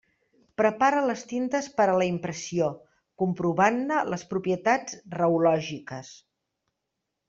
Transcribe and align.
Prepara 0.61 1.03
les 1.09 1.25
tintes 1.33 1.67
per 1.75 1.87
a 1.91 1.97
la 2.01 2.07
impressió, 2.13 2.71
comprovant-ne 3.25 4.03
les 4.15 4.27
propietats 4.35 5.01
reològiques. 5.23 6.15